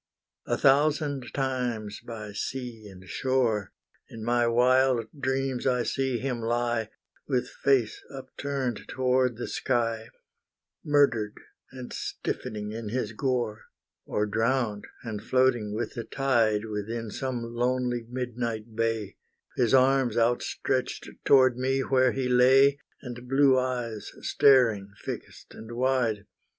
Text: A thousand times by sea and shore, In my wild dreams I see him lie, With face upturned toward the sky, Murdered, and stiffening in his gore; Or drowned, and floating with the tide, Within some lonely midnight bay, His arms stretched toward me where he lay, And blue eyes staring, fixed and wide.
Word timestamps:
A 0.47 0.57
thousand 0.57 1.31
times 1.31 1.99
by 2.01 2.31
sea 2.33 2.87
and 2.87 3.07
shore, 3.07 3.71
In 4.09 4.23
my 4.23 4.47
wild 4.47 5.05
dreams 5.19 5.67
I 5.67 5.83
see 5.83 6.17
him 6.17 6.41
lie, 6.41 6.89
With 7.27 7.47
face 7.47 8.01
upturned 8.11 8.87
toward 8.87 9.37
the 9.37 9.47
sky, 9.47 10.09
Murdered, 10.83 11.35
and 11.71 11.93
stiffening 11.93 12.71
in 12.71 12.89
his 12.89 13.13
gore; 13.13 13.65
Or 14.07 14.25
drowned, 14.25 14.85
and 15.03 15.21
floating 15.21 15.71
with 15.75 15.93
the 15.93 16.03
tide, 16.03 16.65
Within 16.65 17.11
some 17.11 17.43
lonely 17.43 18.07
midnight 18.09 18.75
bay, 18.75 19.17
His 19.55 19.71
arms 19.71 20.17
stretched 20.43 21.09
toward 21.25 21.57
me 21.59 21.81
where 21.81 22.11
he 22.11 22.27
lay, 22.27 22.79
And 23.03 23.27
blue 23.29 23.55
eyes 23.59 24.09
staring, 24.21 24.93
fixed 25.03 25.53
and 25.53 25.73
wide. 25.73 26.25